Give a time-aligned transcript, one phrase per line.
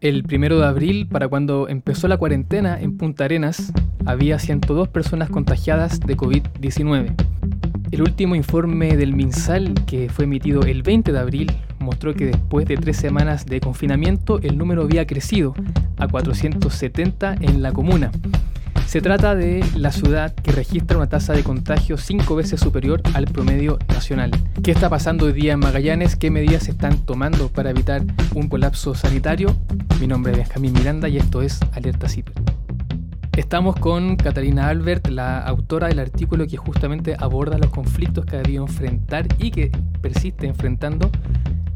[0.00, 3.72] El primero de abril, para cuando empezó la cuarentena en Punta Arenas,
[4.04, 7.14] había 102 personas contagiadas de COVID-19.
[7.90, 12.66] El último informe del MinSal, que fue emitido el 20 de abril, mostró que después
[12.66, 15.54] de tres semanas de confinamiento el número había crecido
[15.96, 18.10] a 470 en la comuna.
[18.86, 23.24] Se trata de la ciudad que registra una tasa de contagio cinco veces superior al
[23.24, 24.30] promedio nacional.
[24.62, 26.14] ¿Qué está pasando hoy día en Magallanes?
[26.14, 28.02] ¿Qué medidas se están tomando para evitar
[28.34, 29.56] un colapso sanitario?
[30.00, 32.34] Mi nombre es Benjamín Miranda y esto es Alerta CIPER.
[33.36, 38.42] Estamos con Catalina Albert, la autora del artículo que justamente aborda los conflictos que ha
[38.42, 41.10] debido enfrentar y que persiste enfrentando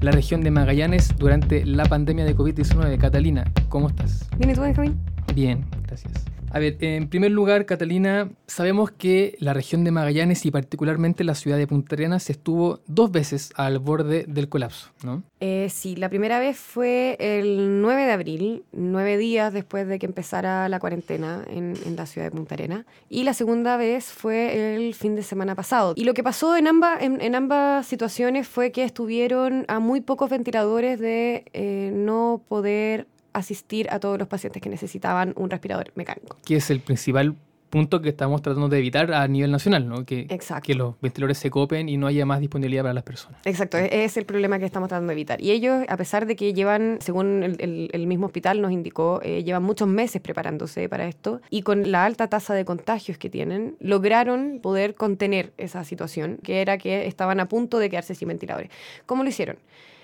[0.00, 2.96] la región de Magallanes durante la pandemia de COVID-19.
[2.98, 4.28] Catalina, ¿cómo estás?
[4.38, 4.96] Bien, ¿y tú, Benjamín?
[5.34, 6.27] Bien, gracias.
[6.50, 11.34] A ver, en primer lugar, Catalina, sabemos que la región de Magallanes y particularmente la
[11.34, 15.22] ciudad de Punta Arenas estuvo dos veces al borde del colapso, ¿no?
[15.40, 20.06] Eh, sí, la primera vez fue el 9 de abril, nueve días después de que
[20.06, 24.94] empezara la cuarentena en, la ciudad de Punta Arenas, y la segunda vez fue el
[24.94, 25.92] fin de semana pasado.
[25.96, 30.30] Y lo que pasó en ambas, en, ambas situaciones fue que estuvieron a muy pocos
[30.30, 33.06] ventiladores de eh, no poder
[33.38, 36.36] asistir a todos los pacientes que necesitaban un respirador mecánico.
[36.44, 37.36] Que es el principal
[37.68, 40.04] punto que estamos tratando de evitar a nivel nacional, ¿no?
[40.04, 40.26] Que,
[40.62, 43.40] que los ventiladores se copen y no haya más disponibilidad para las personas.
[43.44, 45.40] Exacto, es el problema que estamos tratando de evitar.
[45.40, 49.62] Y ellos, a pesar de que llevan, según el, mismo hospital nos indicó, eh, llevan
[49.62, 54.60] muchos meses preparándose para esto y con la alta tasa de contagios que tienen, lograron
[54.62, 58.70] poder contener esa situación, que era que estaban a punto de quedarse sin ventiladores.
[59.04, 59.58] ¿Cómo lo hicieron?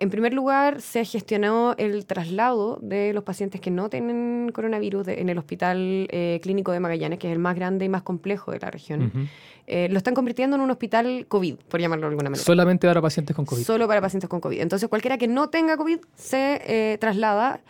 [0.00, 5.28] En primer lugar, se gestionó el traslado de los pacientes que no tienen coronavirus en
[5.28, 8.60] el Hospital eh, Clínico de Magallanes, que es el más grande y más complejo de
[8.60, 9.28] la región.
[9.66, 12.42] Eh, lo están convirtiendo en un hospital COVID, por llamarlo de alguna manera.
[12.42, 13.62] Solamente para pacientes con COVID.
[13.62, 14.62] Solo para pacientes con COVID.
[14.62, 17.60] Entonces, cualquiera que no tenga COVID se eh, traslada.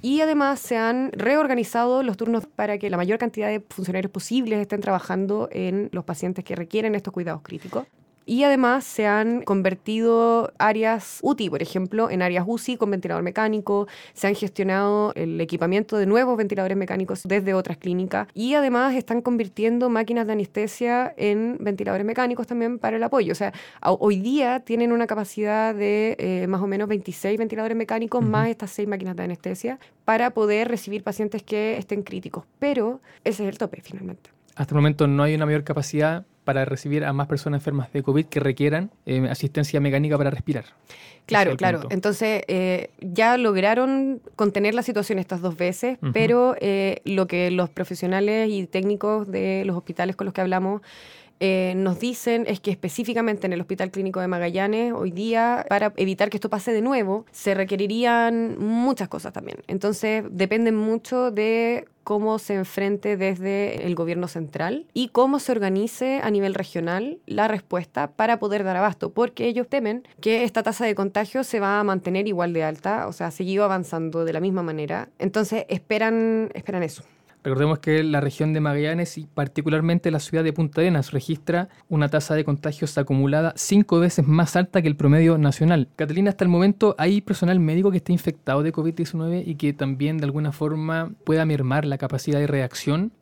[0.00, 4.60] Y además se han reorganizado los turnos para que la mayor cantidad de funcionarios posibles
[4.60, 7.84] estén trabajando en los pacientes que requieren estos cuidados críticos.
[8.26, 13.88] Y además se han convertido áreas UTI, por ejemplo, en áreas UCI con ventilador mecánico,
[14.12, 19.22] se han gestionado el equipamiento de nuevos ventiladores mecánicos desde otras clínicas y además están
[19.22, 23.32] convirtiendo máquinas de anestesia en ventiladores mecánicos también para el apoyo.
[23.32, 28.24] O sea, hoy día tienen una capacidad de eh, más o menos 26 ventiladores mecánicos
[28.24, 32.44] más estas 6 máquinas de anestesia para poder recibir pacientes que estén críticos.
[32.58, 34.30] Pero ese es el tope finalmente.
[34.56, 38.02] Hasta el momento no hay una mayor capacidad para recibir a más personas enfermas de
[38.02, 40.64] COVID que requieran eh, asistencia mecánica para respirar.
[41.26, 41.82] Claro, claro.
[41.90, 47.70] Entonces, eh, ya lograron contener la situación estas dos veces, pero eh, lo que los
[47.70, 50.82] profesionales y técnicos de los hospitales con los que hablamos
[51.40, 55.92] eh, nos dicen es que específicamente en el Hospital Clínico de Magallanes, hoy día, para
[55.96, 59.58] evitar que esto pase de nuevo, se requerirían muchas cosas también.
[59.66, 66.20] Entonces, depende mucho de cómo se enfrente desde el gobierno central y cómo se organice
[66.22, 70.84] a nivel regional la respuesta para poder dar abasto, porque ellos temen que esta tasa
[70.84, 74.32] de contagio se va a mantener igual de alta, o sea, ha seguido avanzando de
[74.32, 75.08] la misma manera.
[75.18, 77.02] Entonces, esperan, esperan eso.
[77.42, 82.08] Recordemos que la región de Magallanes y particularmente la ciudad de Punta Arenas registra una
[82.08, 85.88] tasa de contagios acumulada cinco veces más alta que el promedio nacional.
[85.96, 90.18] Catalina, hasta el momento hay personal médico que está infectado de COVID-19 y que también
[90.18, 93.12] de alguna forma pueda mermar la capacidad de reacción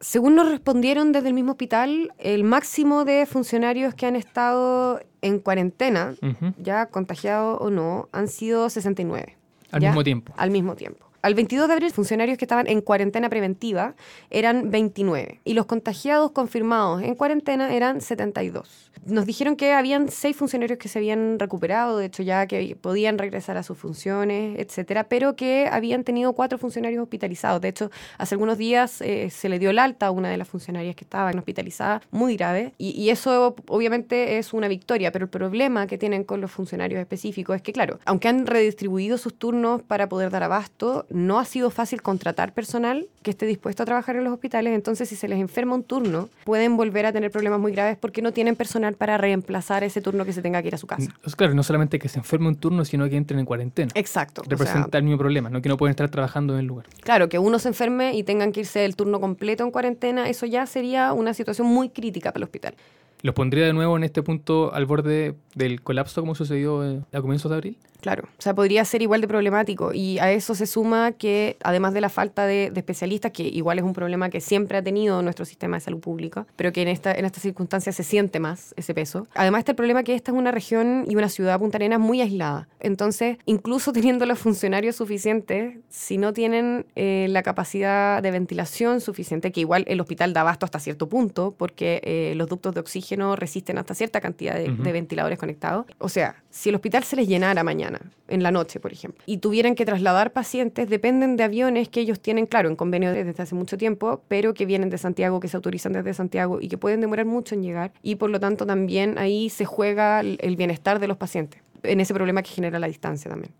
[0.00, 5.38] según nos respondieron desde el mismo hospital, el máximo de funcionarios que han estado en
[5.40, 6.14] cuarentena,
[6.56, 9.36] ya contagiados o no, han sido 69.
[9.70, 10.32] Al mismo tiempo.
[10.38, 11.09] Al mismo tiempo.
[11.22, 13.94] Al 22 de abril, funcionarios que estaban en cuarentena preventiva
[14.30, 18.90] eran 29 y los contagiados confirmados en cuarentena eran 72.
[19.04, 23.18] Nos dijeron que habían seis funcionarios que se habían recuperado, de hecho ya que podían
[23.18, 27.60] regresar a sus funciones, etcétera, pero que habían tenido cuatro funcionarios hospitalizados.
[27.60, 30.48] De hecho, hace algunos días eh, se le dio el alta a una de las
[30.48, 35.86] funcionarias que estaban hospitalizadas, muy grave, y eso obviamente es una victoria, pero el problema
[35.86, 40.08] que tienen con los funcionarios específicos es que, claro, aunque han redistribuido sus turnos para
[40.08, 44.24] poder dar abasto, no ha sido fácil contratar personal que esté dispuesto a trabajar en
[44.24, 47.72] los hospitales, entonces si se les enferma un turno, pueden volver a tener problemas muy
[47.72, 50.78] graves porque no tienen personal para reemplazar ese turno que se tenga que ir a
[50.78, 51.12] su casa.
[51.36, 53.90] Claro, no solamente que se enferme un turno, sino que entren en cuarentena.
[53.94, 54.42] Exacto.
[54.46, 56.86] Representa el mismo problema, no que no pueden estar trabajando en el lugar.
[57.00, 60.46] Claro, que uno se enferme y tengan que irse el turno completo en cuarentena, eso
[60.46, 62.74] ya sería una situación muy crítica para el hospital.
[63.22, 67.20] ¿Los pondría de nuevo en este punto al borde del colapso como sucedió eh, a
[67.20, 67.78] comienzos de abril?
[68.00, 71.92] Claro, o sea, podría ser igual de problemático y a eso se suma que además
[71.92, 75.44] de la falta de, especialistas, que igual es un problema que siempre ha tenido nuestro
[75.44, 78.94] sistema de salud pública, pero que en, esta, en estas circunstancias se siente más ese
[78.94, 82.00] peso, además está el problema que esta es una región y una ciudad, Punta Arenas,
[82.00, 82.68] muy aislada.
[82.80, 89.52] Entonces, incluso teniendo los funcionarios suficientes, si no tienen eh, la capacidad de ventilación suficiente,
[89.52, 93.09] que igual el hospital da abasto hasta cierto punto, porque eh, los ductos de oxígeno
[93.36, 95.86] resisten hasta cierta cantidad de, de ventiladores conectados.
[95.98, 99.38] O sea, si el hospital se les llenara mañana, en la noche, por ejemplo, y
[99.38, 103.54] tuvieran que trasladar pacientes, dependen de aviones que ellos tienen, claro, en convenio desde hace
[103.54, 107.00] mucho tiempo, pero que vienen de Santiago, que se autorizan desde Santiago y que pueden
[107.00, 111.08] demorar mucho en llegar, y por lo tanto también ahí se juega el bienestar de
[111.08, 113.52] los pacientes, en ese problema que genera la distancia también.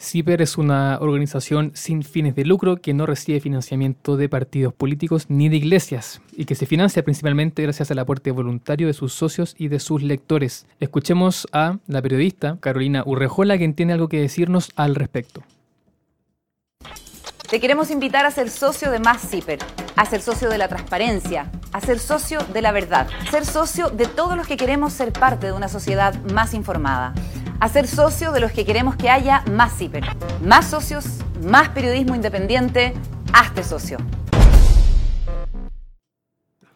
[0.00, 5.26] CIPER es una organización sin fines de lucro que no recibe financiamiento de partidos políticos
[5.28, 9.54] ni de iglesias y que se financia principalmente gracias al aporte voluntario de sus socios
[9.58, 10.66] y de sus lectores.
[10.80, 15.42] Escuchemos a la periodista Carolina Urrejola, quien tiene algo que decirnos al respecto.
[17.50, 19.58] Te queremos invitar a ser socio de Más CIPER,
[19.96, 24.06] a ser socio de la transparencia, a ser socio de la verdad, ser socio de
[24.06, 27.12] todos los que queremos ser parte de una sociedad más informada
[27.60, 30.04] a ser socio de los que queremos que haya más CIPER.
[30.44, 32.94] Más socios, más periodismo independiente.
[33.32, 33.98] Hazte socio.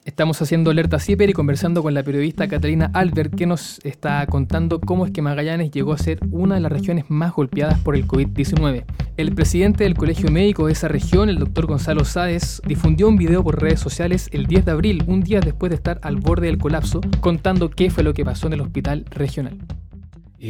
[0.05, 4.79] Estamos haciendo alerta CIPER y conversando con la periodista Catalina Albert, que nos está contando
[4.79, 8.07] cómo es que Magallanes llegó a ser una de las regiones más golpeadas por el
[8.07, 8.85] COVID-19.
[9.17, 13.43] El presidente del Colegio Médico de esa región, el doctor Gonzalo Sáez, difundió un video
[13.43, 16.59] por redes sociales el 10 de abril, un día después de estar al borde del
[16.59, 19.59] colapso, contando qué fue lo que pasó en el hospital regional.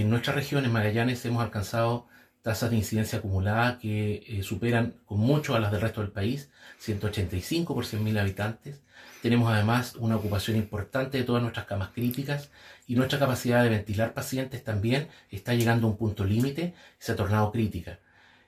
[0.00, 2.08] En nuestra región, en Magallanes, hemos alcanzado
[2.42, 6.50] tasas de incidencia acumulada que eh, superan con mucho a las del resto del país,
[6.78, 8.82] 185 por 100.000 habitantes.
[9.22, 12.50] Tenemos además una ocupación importante de todas nuestras camas críticas
[12.88, 17.12] y nuestra capacidad de ventilar pacientes también está llegando a un punto límite y se
[17.12, 18.00] ha tornado crítica.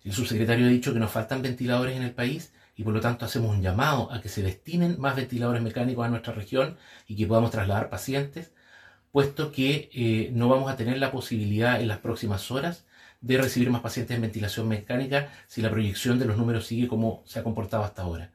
[0.02, 3.24] El subsecretario ha dicho que nos faltan ventiladores en el país y por lo tanto
[3.24, 6.76] hacemos un llamado a que se destinen más ventiladores mecánicos a nuestra región
[7.06, 8.50] y que podamos trasladar pacientes
[9.12, 12.84] puesto que eh, no vamos a tener la posibilidad en las próximas horas
[13.20, 17.22] de recibir más pacientes en ventilación mecánica si la proyección de los números sigue como
[17.26, 18.30] se ha comportado hasta ahora.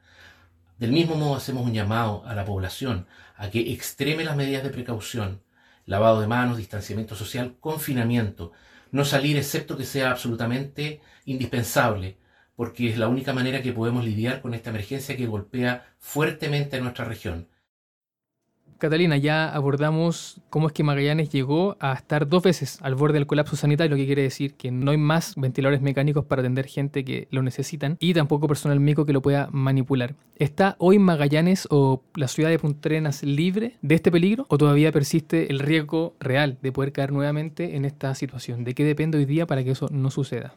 [0.78, 4.70] Del mismo modo hacemos un llamado a la población a que extreme las medidas de
[4.70, 5.40] precaución,
[5.86, 8.52] lavado de manos, distanciamiento social, confinamiento,
[8.90, 12.18] no salir excepto que sea absolutamente indispensable,
[12.56, 16.80] porque es la única manera que podemos lidiar con esta emergencia que golpea fuertemente a
[16.80, 17.48] nuestra región.
[18.78, 23.26] Catalina, ya abordamos cómo es que Magallanes llegó a estar dos veces al borde del
[23.26, 27.04] colapso sanitario, lo que quiere decir que no hay más ventiladores mecánicos para atender gente
[27.04, 30.14] que lo necesitan y tampoco personal médico que lo pueda manipular.
[30.36, 34.92] ¿Está hoy Magallanes o la ciudad de Punta Arenas libre de este peligro o todavía
[34.92, 38.64] persiste el riesgo real de poder caer nuevamente en esta situación?
[38.64, 40.54] ¿De qué depende hoy día para que eso no suceda?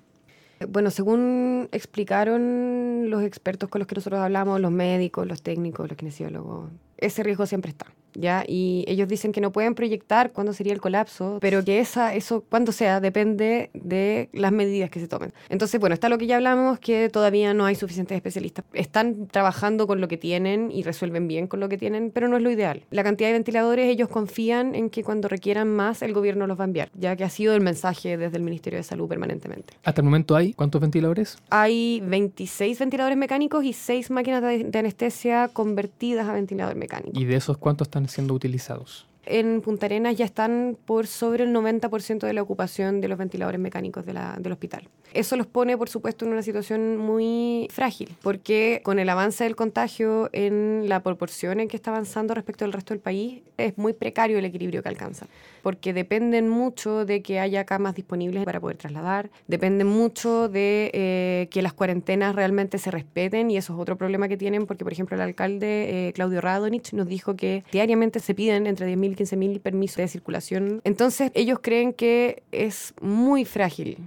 [0.69, 5.97] Bueno, según explicaron los expertos con los que nosotros hablamos, los médicos, los técnicos, los
[5.97, 7.88] kinesiólogos, ese riesgo siempre está.
[8.15, 8.44] ¿Ya?
[8.47, 12.44] Y ellos dicen que no pueden proyectar cuándo sería el colapso, pero que esa, eso,
[12.50, 15.33] cuando sea, depende de las medidas que se tomen.
[15.50, 18.65] Entonces, bueno, está lo que ya hablamos, que todavía no hay suficientes especialistas.
[18.73, 22.38] Están trabajando con lo que tienen y resuelven bien con lo que tienen, pero no
[22.38, 22.83] es lo ideal.
[22.89, 26.63] La cantidad de ventiladores, ellos confían en que cuando requieran más, el gobierno los va
[26.63, 29.73] a enviar, ya que ha sido el mensaje desde el Ministerio de Salud permanentemente.
[29.83, 31.38] ¿Hasta el momento hay cuántos ventiladores?
[31.50, 37.19] Hay 26 ventiladores mecánicos y 6 máquinas de, anestesia convertidas a ventilador mecánico.
[37.19, 39.07] ¿Y de esos cuántos están siendo utilizados?
[39.25, 43.60] En Punta Arenas ya están por sobre el 90% de la ocupación de los ventiladores
[43.60, 44.88] mecánicos del hospital.
[45.14, 49.56] Eso los pone, por supuesto, en una situación muy frágil, porque con el avance del
[49.56, 53.94] contagio en la proporción en que está avanzando respecto al resto del país, es muy
[53.94, 55.28] precario el equilibrio que alcanza
[55.66, 61.47] porque dependen mucho de que haya camas disponibles para poder trasladar, dependen mucho de eh,
[61.49, 64.94] que las cuarentenas realmente se respeten y eso es otro problema que tienen porque, por
[64.94, 69.24] ejemplo, el alcalde eh, Claudio Radonich nos dijo que diariamente se piden entre 10.000 y
[69.24, 70.81] 15.000 permisos de circulación.
[70.84, 73.98] Entonces, ellos creen que es muy frágil.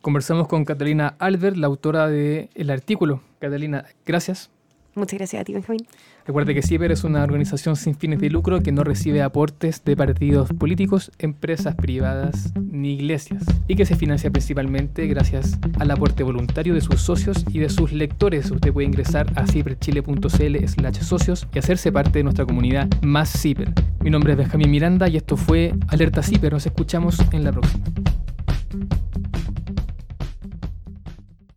[0.00, 3.22] Conversamos con Catalina Albert, la autora del artículo.
[3.38, 4.50] Catalina, gracias.
[4.94, 5.86] Muchas gracias a ti, Benjamín.
[6.26, 9.96] Recuerde que CIPER es una organización sin fines de lucro que no recibe aportes de
[9.96, 16.74] partidos políticos, empresas privadas ni iglesias y que se financia principalmente gracias al aporte voluntario
[16.74, 18.50] de sus socios y de sus lectores.
[18.50, 23.72] Usted puede ingresar a ciperchile.cl slash socios y hacerse parte de nuestra comunidad más CIPER.
[24.00, 26.52] Mi nombre es Benjamín Miranda y esto fue Alerta CIPER.
[26.52, 27.84] Nos escuchamos en la próxima.